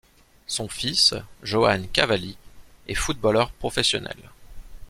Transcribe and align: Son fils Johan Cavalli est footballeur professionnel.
Son 0.47 0.67
fils 0.67 1.13
Johan 1.43 1.83
Cavalli 1.93 2.35
est 2.87 2.95
footballeur 2.95 3.51
professionnel. 3.51 4.17